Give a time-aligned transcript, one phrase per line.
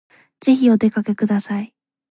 [0.39, 1.75] ぜひお出かけください